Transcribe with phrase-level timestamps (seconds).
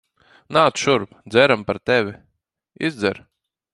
[0.55, 1.13] Nāc šurp.
[1.35, 2.17] Dzeram par tevi.
[2.91, 3.23] Izdzer.